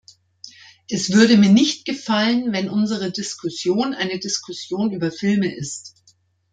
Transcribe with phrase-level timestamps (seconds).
[0.89, 5.93] Es würde mir nicht gefallen, wenn unsere Diskussion eine Diskussion über Filme ist.